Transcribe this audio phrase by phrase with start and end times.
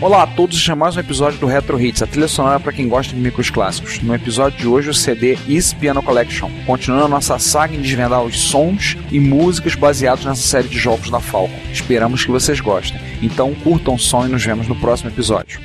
[0.00, 2.72] Olá a todos, este é mais um episódio do Retro Hits, a trilha sonora para
[2.72, 4.00] quem gosta de micros clássicos.
[4.00, 8.22] No episódio de hoje, o CD Is Piano Collection, continuando a nossa saga em desvendar
[8.22, 11.58] os sons e músicas baseados nessa série de jogos da Falcon.
[11.72, 13.00] Esperamos que vocês gostem.
[13.20, 15.60] Então, curtam o som e nos vemos no próximo episódio.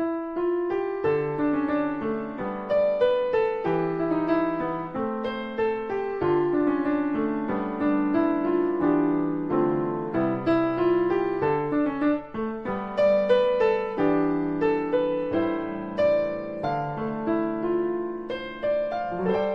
[0.00, 0.10] thank
[19.20, 19.44] mm -hmm.
[19.44, 19.49] you